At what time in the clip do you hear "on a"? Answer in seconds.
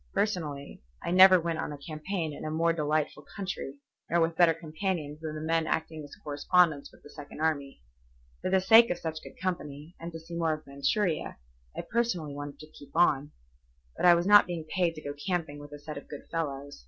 1.59-1.77